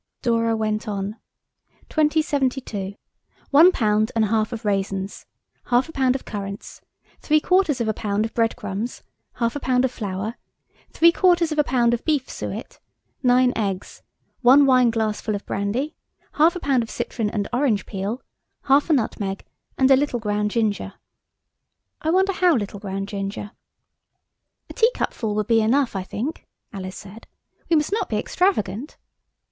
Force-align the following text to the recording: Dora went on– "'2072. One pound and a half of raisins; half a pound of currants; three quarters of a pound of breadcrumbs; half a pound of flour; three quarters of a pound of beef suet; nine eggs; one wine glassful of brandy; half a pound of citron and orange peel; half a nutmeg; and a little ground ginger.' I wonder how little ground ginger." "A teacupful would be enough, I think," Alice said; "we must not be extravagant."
Dora 0.23 0.55
went 0.55 0.87
on– 0.87 1.17
"'2072. 1.91 2.95
One 3.51 3.71
pound 3.71 4.11
and 4.15 4.25
a 4.25 4.29
half 4.29 4.51
of 4.51 4.65
raisins; 4.65 5.27
half 5.65 5.87
a 5.89 5.91
pound 5.91 6.15
of 6.15 6.25
currants; 6.25 6.81
three 7.19 7.39
quarters 7.39 7.79
of 7.79 7.87
a 7.87 7.93
pound 7.93 8.25
of 8.25 8.33
breadcrumbs; 8.33 9.03
half 9.33 9.55
a 9.55 9.59
pound 9.59 9.85
of 9.85 9.91
flour; 9.91 10.37
three 10.89 11.11
quarters 11.11 11.51
of 11.51 11.59
a 11.59 11.63
pound 11.63 11.93
of 11.93 12.03
beef 12.03 12.27
suet; 12.31 12.79
nine 13.21 13.53
eggs; 13.55 14.01
one 14.41 14.65
wine 14.65 14.89
glassful 14.89 15.35
of 15.35 15.45
brandy; 15.45 15.93
half 16.31 16.55
a 16.55 16.59
pound 16.59 16.81
of 16.81 16.89
citron 16.89 17.29
and 17.29 17.47
orange 17.53 17.85
peel; 17.85 18.23
half 18.63 18.89
a 18.89 18.93
nutmeg; 18.93 19.45
and 19.77 19.91
a 19.91 19.95
little 19.95 20.19
ground 20.19 20.49
ginger.' 20.49 20.93
I 22.01 22.09
wonder 22.09 22.33
how 22.33 22.55
little 22.55 22.79
ground 22.79 23.07
ginger." 23.07 23.51
"A 24.67 24.73
teacupful 24.73 25.35
would 25.35 25.45
be 25.45 25.61
enough, 25.61 25.95
I 25.95 26.01
think," 26.01 26.47
Alice 26.73 26.97
said; 26.97 27.27
"we 27.69 27.75
must 27.75 27.93
not 27.93 28.09
be 28.09 28.17
extravagant." 28.17 28.97